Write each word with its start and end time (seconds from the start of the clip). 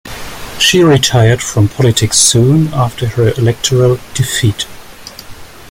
She 0.57 0.83
retired 0.83 1.43
from 1.43 1.67
politics 1.69 2.17
soon 2.17 2.69
after 2.73 3.05
her 3.09 3.33
electoral 3.37 3.99
defeat. 4.15 4.65